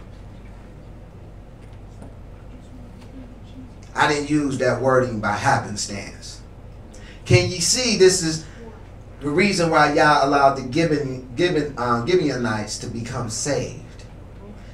[4.11, 6.41] I didn't use that wording by happenstance.
[7.23, 8.45] Can you see this is
[9.21, 14.03] the reason why Yah allowed the Gibeon, Gibeon, uh, Gibeonites to become saved?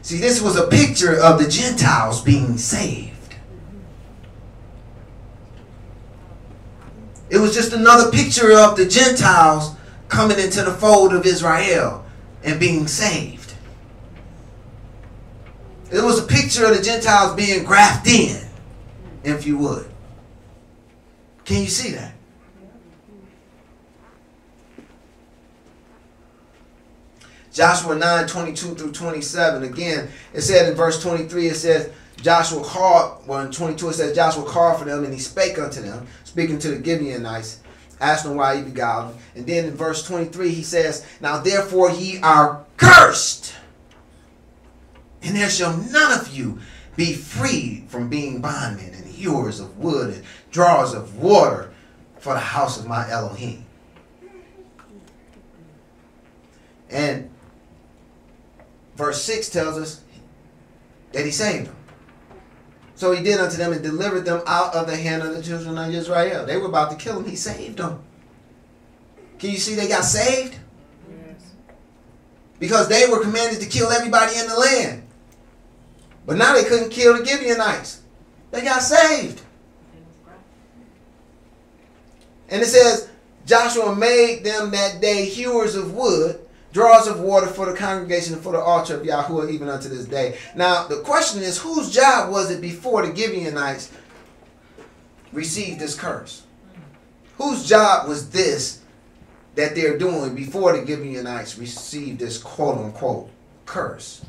[0.02, 3.36] See, this was a picture of the Gentiles being saved.
[7.30, 9.76] It was just another picture of the Gentiles
[10.08, 12.04] coming into the fold of Israel
[12.44, 13.54] and being saved.
[15.92, 18.47] It was a picture of the Gentiles being grafted in,
[19.28, 19.90] if you would.
[21.46, 22.14] Can you see that?
[27.52, 29.64] Joshua 9, 22 through 27.
[29.64, 34.16] Again, it said in verse 23, it says, Joshua called, well in 22 it says,
[34.16, 37.62] Joshua called for them and he spake unto them, speaking to the Gibeonites,
[38.00, 39.22] asking why he beguiled them.
[39.36, 43.56] And then in verse 23 he says, Now therefore ye are cursed,
[45.24, 46.60] and there shall none of you
[46.96, 51.72] be freed from being bondmen hewers of wood and drawers of water
[52.20, 53.66] for the house of my Elohim.
[56.90, 57.30] And
[58.96, 60.02] verse 6 tells us
[61.12, 61.76] that he saved them.
[62.96, 65.78] So he did unto them and delivered them out of the hand of the children
[65.78, 66.46] of Israel.
[66.46, 67.30] They were about to kill him.
[67.30, 68.02] He saved them.
[69.38, 70.58] Can you see they got saved?
[72.60, 75.04] Because they were commanded to kill everybody in the land.
[76.26, 78.02] But now they couldn't kill the Gibeonites.
[78.58, 79.40] They got saved.
[82.50, 83.08] And it says,
[83.46, 86.40] Joshua made them that day hewers of wood
[86.74, 90.06] drawers of water for the congregation and for the altar of Yahuwah even unto this
[90.06, 90.38] day.
[90.56, 93.92] Now, the question is, whose job was it before the Gibeonites
[95.32, 96.44] received this curse?
[97.38, 98.82] Whose job was this
[99.54, 103.30] that they're doing before the Gibeonites received this quote unquote
[103.68, 104.26] curse?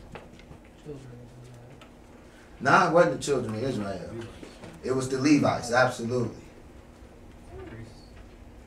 [2.61, 4.11] It wasn't the children of Israel.
[4.85, 6.43] It was the Levites, absolutely.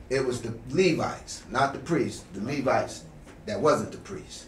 [0.08, 3.04] It was the Levites, not the priests, the Levites
[3.46, 4.46] that wasn't the priest.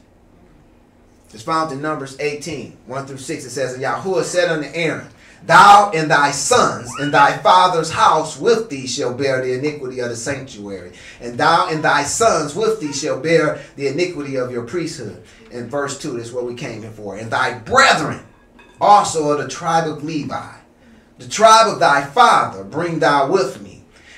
[1.33, 3.45] It's found in Numbers 18, 1 through 6.
[3.45, 5.09] It says, And Yahuwah said unto Aaron,
[5.45, 10.11] Thou and thy sons and thy father's house with thee shall bear the iniquity of
[10.11, 10.93] the sanctuary.
[11.21, 15.23] And thou and thy sons with thee shall bear the iniquity of your priesthood.
[15.51, 17.17] In verse 2, that's what we came here for.
[17.17, 18.25] And thy brethren
[18.81, 20.55] also of the tribe of Levi,
[21.19, 23.75] the tribe of thy father, bring thou with me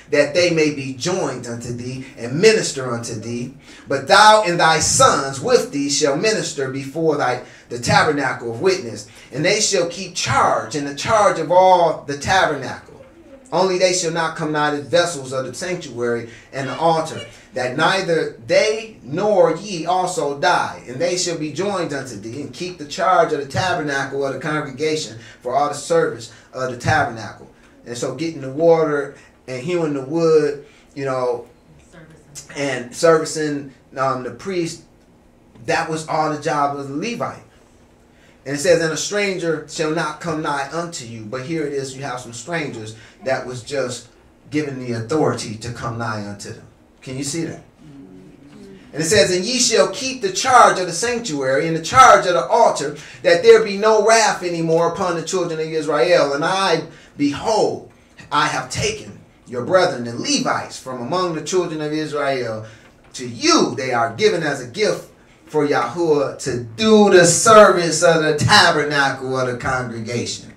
[0.09, 3.53] that they may be joined unto thee and minister unto thee.
[3.87, 9.09] But thou and thy sons with thee shall minister before thy the tabernacle of witness,
[9.31, 12.86] and they shall keep charge in the charge of all the tabernacle.
[13.51, 17.77] Only they shall not come nigh the vessels of the sanctuary and the altar, that
[17.77, 20.83] neither they nor ye also die.
[20.87, 24.33] And they shall be joined unto thee, and keep the charge of the tabernacle of
[24.33, 27.49] the congregation for all the service of the tabernacle.
[27.85, 29.15] And so getting the water
[29.47, 31.47] and hewing the wood, you know,
[32.55, 34.83] and servicing um, the priest,
[35.65, 37.43] that was all the job of the Levite.
[38.47, 41.25] And it says, and a stranger shall not come nigh unto you.
[41.25, 42.95] But here it is, you have some strangers
[43.25, 44.07] that was just
[44.49, 46.65] given the authority to come nigh unto them.
[47.01, 47.61] Can you see that?
[48.93, 52.25] And it says, And ye shall keep the charge of the sanctuary and the charge
[52.25, 56.31] of the altar, that there be no wrath anymore upon the children of Israel.
[56.31, 56.83] And I,
[57.17, 57.91] behold,
[58.31, 62.65] I have taken your brethren, the Levites, from among the children of Israel,
[63.11, 65.11] to you they are given as a gift
[65.47, 70.53] for Yahuwah to do the service of the tabernacle of the congregation.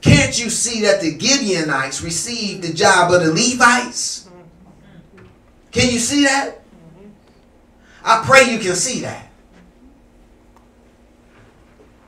[0.00, 4.28] Can't you see that the Gibeonites received the job of the Levites?
[5.72, 6.62] Can you see that?
[8.02, 9.30] I pray you can see that.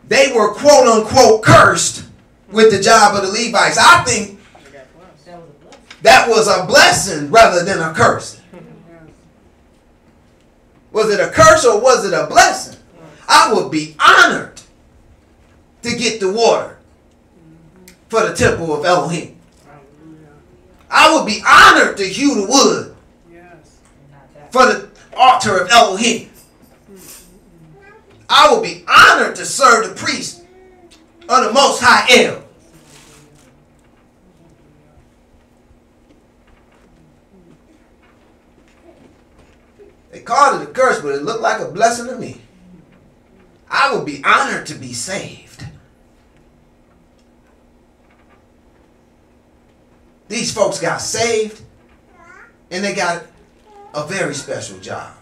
[0.09, 2.07] They were quote unquote cursed
[2.51, 3.79] with the job of the Levites.
[3.79, 4.41] I think
[6.03, 8.42] that was a blessing rather than a curse.
[10.93, 12.79] Was it a curse or was it a blessing?
[13.29, 14.61] I would be honored
[15.83, 16.79] to get the water
[18.09, 19.37] for the temple of Elohim.
[20.91, 22.93] I would be honored to hew the wood
[24.51, 26.29] for the altar of Elohim.
[26.91, 27.85] Mm-hmm.
[28.29, 30.43] I would be honored to serve the priest
[31.29, 32.43] of the Most High El.
[40.11, 42.41] They called it a curse, but it looked like a blessing to me.
[43.69, 45.65] I would be honored to be saved.
[50.29, 51.61] These folks got saved
[52.71, 53.25] and they got
[53.95, 55.13] a very special job.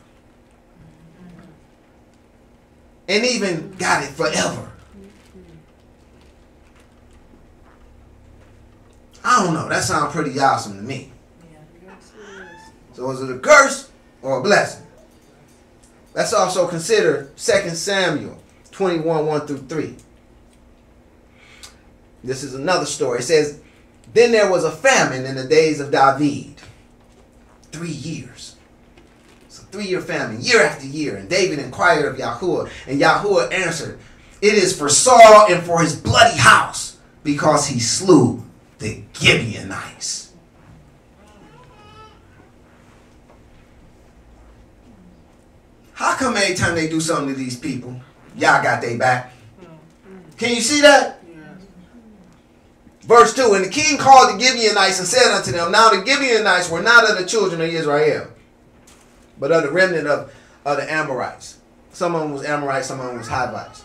[3.09, 4.71] And even got it forever.
[9.25, 9.69] I don't know.
[9.69, 11.13] That sounds pretty awesome to me.
[12.93, 13.91] So is it a curse
[14.23, 14.87] or a blessing?
[16.15, 18.41] Let's also consider 2 Samuel
[18.73, 19.97] 21 1 through 3.
[22.23, 23.21] This is another story.
[23.21, 23.61] It says,
[24.13, 26.57] Then there was a famine in the days of David.
[27.73, 28.57] Three years.
[29.49, 31.17] A three year famine, year after year.
[31.17, 33.99] And David inquired of Yahuwah, and Yahuwah answered,
[34.43, 38.43] It is for Saul and for his bloody house, because he slew
[38.79, 40.30] the Gibeonites.
[46.01, 47.95] How come every time they do something to these people,
[48.35, 49.35] Yah got their back?
[50.39, 51.23] Can you see that?
[53.03, 56.71] Verse 2 And the king called the Gibeonites and said unto them, Now the Gibeonites
[56.71, 58.29] were not of the children of Israel,
[59.39, 60.33] but of the remnant of,
[60.65, 61.59] of the Amorites.
[61.93, 63.85] Some of them was Amorites, some of them was Hivites.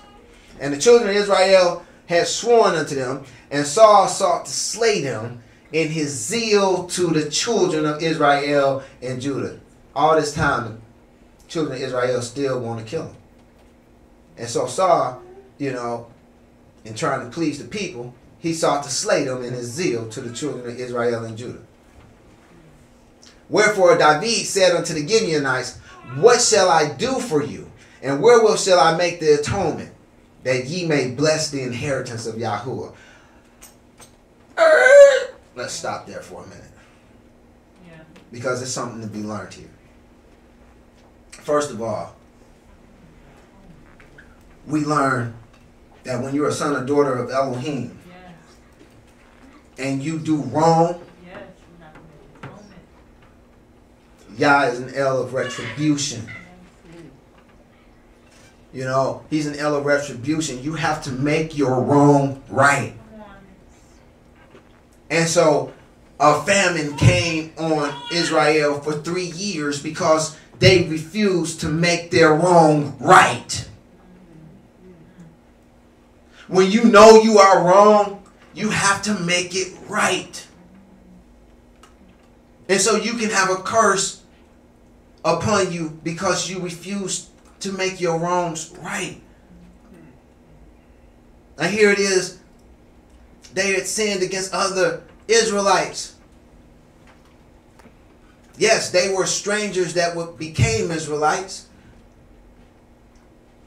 [0.61, 5.43] And the children of Israel had sworn unto them, and Saul sought to slay them
[5.74, 9.59] in his zeal to the children of Israel and Judah.
[9.93, 10.82] All this time,
[11.56, 13.16] children of Israel still want to kill him.
[14.38, 15.24] And so Saul,
[15.58, 16.08] you know,
[16.84, 20.20] in trying to please the people, he sought to slay them in his zeal to
[20.20, 21.62] the children of Israel and Judah.
[23.47, 25.78] Wherefore David said unto the Gibeonites,
[26.18, 27.72] What shall I do for you?
[28.01, 29.93] And wherewith shall I make the atonement,
[30.43, 32.93] that ye may bless the inheritance of Yahuwah?
[34.60, 36.64] Er, Let's stop there for a minute.
[38.30, 39.70] Because there's something to be learned here.
[41.44, 42.16] First of all,
[44.66, 45.36] we learn
[46.04, 47.98] that when you're a son or daughter of Elohim
[49.78, 51.02] and you do wrong,
[54.38, 56.28] Yah is an El of retribution.
[58.74, 60.62] You know, he's an El of retribution.
[60.62, 62.94] You have to make your wrong right.
[65.10, 65.72] And so
[66.20, 72.97] a famine came on Israel for three years because they refuse to make their wrong
[72.99, 73.68] right.
[76.47, 80.47] When you know you are wrong, you have to make it right.
[82.70, 84.24] And so you can have a curse
[85.24, 87.30] upon you because you refuse
[87.62, 89.22] to make your wrongs right.
[91.58, 92.39] Now here it is.
[93.53, 96.14] They had sinned against other Israelites.
[98.58, 101.68] Yes, they were strangers that were, became Israelites.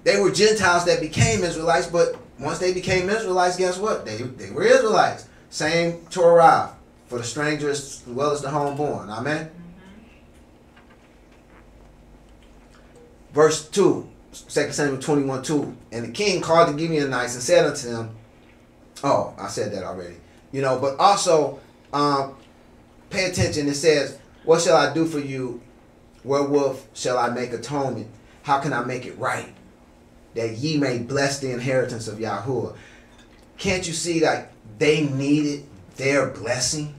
[0.05, 4.07] They were Gentiles that became Israelites, but once they became Israelites, guess what?
[4.07, 5.28] They, they were Israelites.
[5.51, 6.74] Same Torah
[7.07, 9.09] for the strangers as well as the homeborn.
[9.09, 9.51] Amen.
[13.32, 14.09] Verse 2,
[14.49, 15.76] 2 Samuel 21 2.
[15.93, 18.16] And the king called the Gibeonites and said unto them,
[19.05, 20.16] Oh, I said that already.
[20.53, 21.61] You know, but also
[21.93, 22.34] um,
[23.11, 23.68] pay attention.
[23.68, 24.18] It says,
[24.49, 25.61] What shall I do for you?
[26.24, 28.07] Wherewith shall I make atonement?
[28.44, 29.53] How can I make it right?
[30.32, 32.74] That ye may bless the inheritance of Yahuwah.
[33.59, 36.94] Can't you see that they needed their blessing?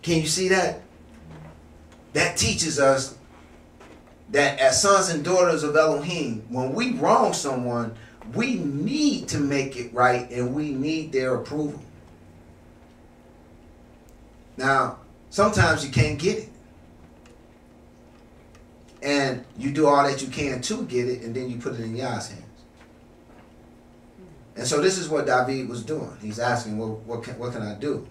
[0.00, 0.80] Can you see that?
[2.12, 3.18] That teaches us
[4.30, 7.96] that as sons and daughters of Elohim, when we wrong someone,
[8.32, 11.82] we need to make it right and we need their approval.
[14.56, 14.98] Now,
[15.34, 16.48] sometimes you can't get it.
[19.02, 21.80] and you do all that you can to get it, and then you put it
[21.80, 22.42] in Yah's hands.
[24.56, 26.16] And so this is what David was doing.
[26.22, 28.06] He's asking, well, what can, what can I do?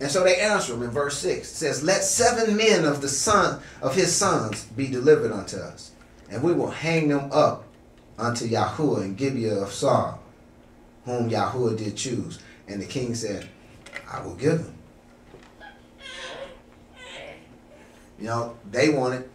[0.00, 1.50] And so they answer him in verse 6.
[1.50, 5.92] It says, Let seven men of the son of his sons be delivered unto us,
[6.30, 7.64] and we will hang them up
[8.18, 10.20] unto Yahuwah in Gibeah of Saul,
[11.04, 12.38] whom Yahuwah did choose.
[12.68, 13.48] And the king said,
[14.10, 14.74] I will give them.
[18.20, 19.28] You know, they wanted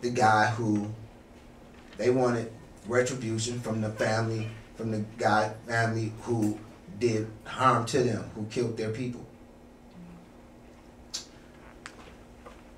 [0.00, 0.88] the guy who
[1.96, 2.52] they wanted
[2.86, 6.58] retribution from the family, from the guy family who
[6.98, 9.24] did harm to them, who killed their people.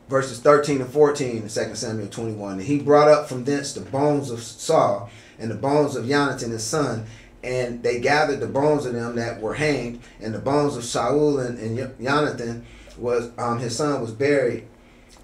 [0.09, 2.55] Verses 13 and 14 in 2 Samuel 21.
[2.55, 5.09] And he brought up from thence the bones of Saul
[5.39, 7.07] and the bones of Jonathan his son,
[7.45, 11.39] and they gathered the bones of them that were hanged, and the bones of Saul
[11.39, 12.67] and, and Jonathan
[12.99, 14.67] was um, his son was buried.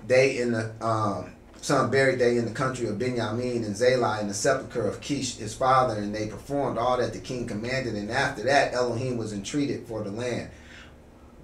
[0.07, 4.29] They in the um, son buried they in the country of Benjamin and Zelah in
[4.29, 7.95] the sepulchre of Kish his father, and they performed all that the king commanded.
[7.95, 10.51] And after that, Elohim was entreated for the land.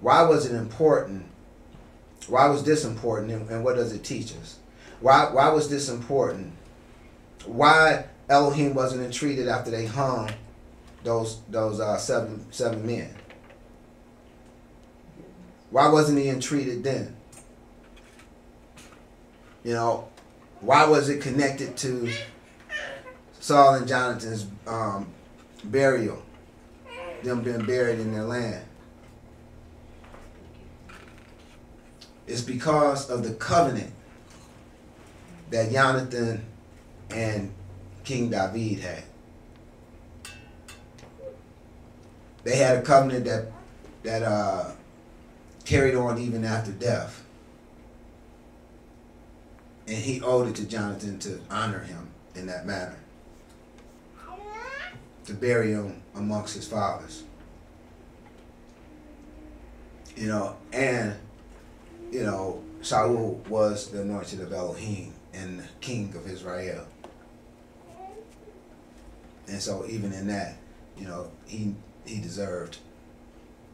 [0.01, 1.25] Why was it important?
[2.27, 4.59] Why was this important, and, and what does it teach us?
[5.01, 6.53] Why why was this important?
[7.45, 10.31] Why Elohim wasn't entreated after they hung
[11.03, 13.13] those those uh, seven seven men?
[15.69, 17.17] Why wasn't he entreated then?
[19.63, 20.07] You know,
[20.59, 22.11] why was it connected to
[23.39, 25.07] Saul and Jonathan's um,
[25.63, 26.21] burial?
[27.23, 28.65] Them being buried in their land.
[32.27, 33.93] It's because of the covenant
[35.49, 36.45] that Jonathan
[37.11, 37.53] and
[38.03, 39.03] King David had.
[42.43, 43.51] They had a covenant that
[44.03, 44.71] that uh,
[45.63, 47.22] carried on even after death.
[49.87, 52.97] And he owed it to Jonathan to honor him in that manner.
[55.25, 57.23] To bury him amongst his fathers.
[60.15, 61.15] You know, and,
[62.11, 66.85] you know, Saul was the anointed of Elohim and king of Israel.
[69.47, 70.55] And so even in that,
[70.97, 71.75] you know, he
[72.05, 72.77] he deserved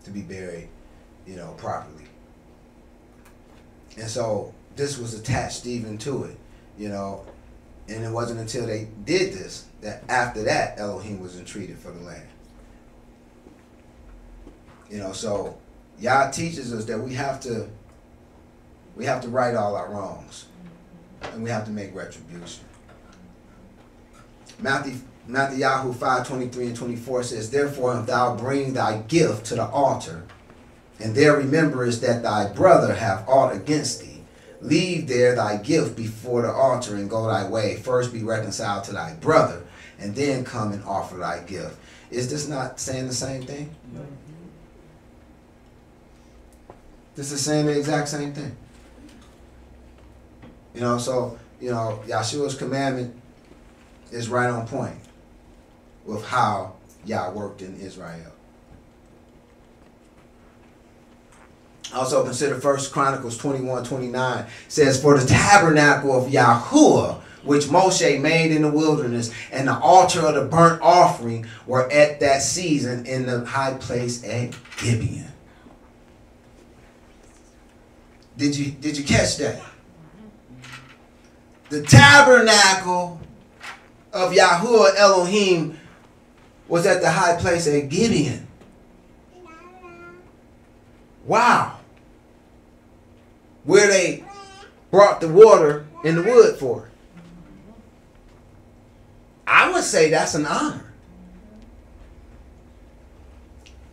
[0.03, 0.69] to be buried,
[1.25, 2.05] you know, properly.
[3.97, 6.37] And so this was attached even to it,
[6.77, 7.25] you know.
[7.87, 11.99] And it wasn't until they did this that after that Elohim was entreated for the
[11.99, 12.27] land.
[14.89, 15.57] You know, so
[15.99, 17.69] Yah teaches us that we have to
[18.95, 20.45] we have to right all our wrongs.
[21.21, 22.63] And we have to make retribution.
[24.59, 24.95] Matthew
[25.27, 30.23] Matthew 5, 23 and 24 says, Therefore if thou bring thy gift to the altar,
[30.99, 34.08] and there rememberest that thy brother have aught against thee,
[34.61, 37.77] leave there thy gift before the altar and go thy way.
[37.77, 39.63] First be reconciled to thy brother,
[39.99, 41.77] and then come and offer thy gift.
[42.11, 43.75] Is this not saying the same thing?
[47.15, 48.55] This is saying the exact same thing.
[50.73, 53.15] You know, so, you know, Yahshua's commandment
[54.11, 54.97] is right on point
[56.05, 58.31] with how Yah worked in Israel.
[61.93, 68.51] Also consider First Chronicles 21, 29 says, For the tabernacle of Yahuwah, which Moshe made
[68.51, 73.25] in the wilderness, and the altar of the burnt offering were at that season in
[73.25, 75.25] the high place at Gibeon.
[78.37, 79.61] Did you did you catch that?
[81.69, 83.19] The tabernacle
[84.13, 85.77] of Yahuwah Elohim
[86.67, 88.47] was at the high place at Gibeon.
[91.25, 91.78] Wow.
[93.63, 94.23] Where they
[94.91, 96.89] brought the water and the wood for.
[99.45, 100.89] I would say that's an honor.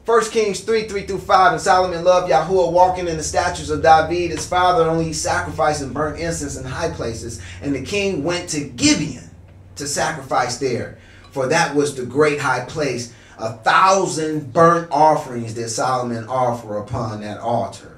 [0.07, 3.83] 1 Kings 3, 3 through 5, and Solomon loved Yahuwah, walking in the statutes of
[3.83, 7.43] David, his father, only sacrificed and burnt incense in high places.
[7.61, 9.29] And the king went to Gibeon
[9.75, 10.99] to sacrifice there,
[11.33, 13.13] for that was the great high place.
[13.39, 17.96] A thousand burnt offerings did Solomon offer upon that altar.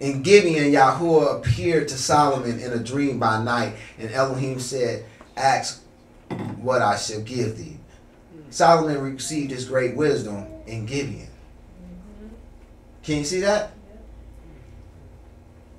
[0.00, 5.04] In Gibeon, Yahuwah appeared to Solomon in a dream by night, and Elohim said,
[5.36, 5.82] Ask
[6.60, 7.78] what I shall give thee.
[8.50, 11.28] Solomon received his great wisdom in Gibeon.
[13.02, 13.72] Can you see that?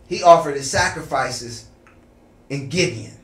[0.07, 1.67] He offered his sacrifices
[2.49, 3.17] in Gibeon.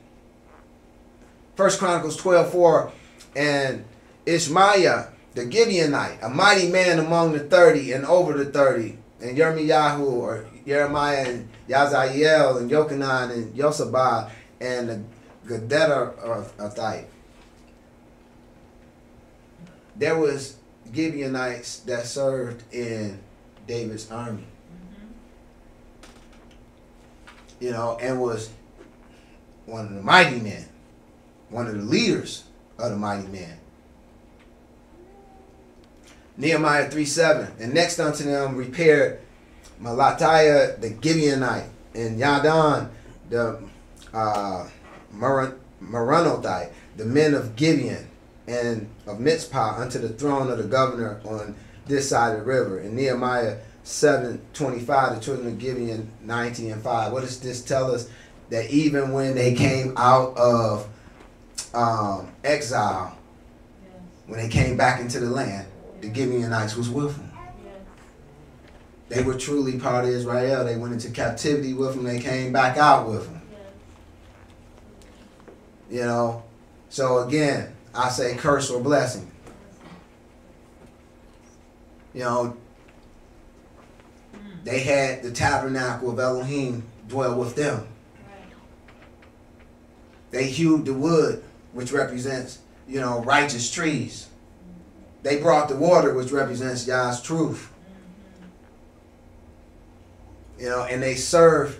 [1.56, 2.92] First Chronicles 12, 4,
[3.34, 3.84] and
[4.24, 10.00] Ishmaiah, the Gibeonite, a mighty man among the 30 and over the 30, and Yirmiyahu
[10.00, 15.00] or Jeremiah and Yazael and Yochanan and Yosabah and the
[15.46, 17.06] Gederathite.
[19.94, 20.56] There was
[20.92, 23.20] Gibeonites that served in
[23.66, 24.44] David's army.
[24.72, 25.06] Mm-hmm.
[27.64, 28.50] You know, and was
[29.66, 30.68] one of the mighty men,
[31.48, 32.44] one of the leaders
[32.78, 33.58] of the mighty men.
[36.36, 37.52] Nehemiah 3 7.
[37.60, 39.20] And next unto them repaired
[39.80, 42.88] Malatiah the Gibeonite, and Yadan
[43.30, 43.62] the
[44.12, 44.68] uh,
[46.96, 48.08] the men of Gibeon,
[48.46, 51.54] and of Mitzpah unto the throne of the governor on
[51.86, 52.78] this side of the river.
[52.78, 57.12] And Nehemiah 7 25, the children of Gibeon 19 and 5.
[57.12, 58.08] What does this tell us?
[58.50, 60.88] That even when they came out of
[61.74, 63.16] um, exile,
[64.26, 65.66] when they came back into the land,
[66.00, 67.25] the Gibeonites was with them.
[69.08, 70.64] They were truly part of Israel.
[70.64, 72.04] They went into captivity with them.
[72.04, 73.42] They came back out with them.
[75.88, 76.42] You know,
[76.88, 79.30] so again, I say curse or blessing.
[82.12, 82.56] You know,
[84.64, 87.86] they had the tabernacle of Elohim dwell with them.
[90.32, 94.28] They hewed the wood, which represents, you know, righteous trees.
[95.22, 97.70] They brought the water, which represents Yah's truth.
[100.58, 101.78] You know, and they served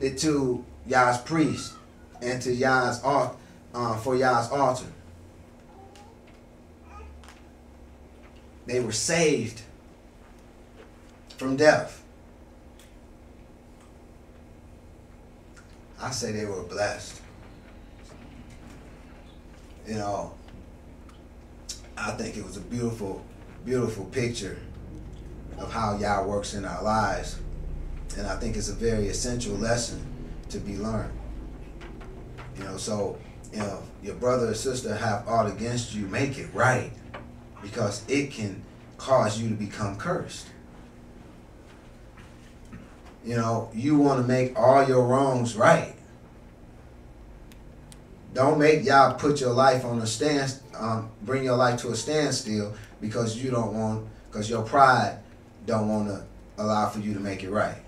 [0.00, 1.74] it to Yah's priest
[2.20, 3.36] and to Yah's altar,
[3.74, 4.86] uh, for Yah's altar.
[8.66, 9.62] They were saved
[11.36, 12.02] from death.
[16.00, 17.20] I say they were blessed.
[19.86, 20.34] You know,
[21.96, 23.24] I think it was a beautiful,
[23.64, 24.58] beautiful picture
[25.58, 27.38] of how Yah works in our lives.
[28.16, 30.00] And I think it's a very essential lesson
[30.50, 31.12] to be learned.
[32.56, 33.18] You know, so,
[33.52, 36.92] you know, your brother or sister have aught against you, make it right.
[37.62, 38.62] Because it can
[38.98, 40.46] cause you to become cursed.
[43.24, 45.94] You know, you want to make all your wrongs right.
[48.34, 51.96] Don't make Yah put your life on a stand, um, bring your life to a
[51.96, 55.18] standstill because you don't want, because your pride
[55.66, 56.24] don't want to
[56.58, 57.83] allow for you to make it right.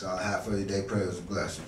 [0.00, 1.66] So I have for you today prayers of blessing.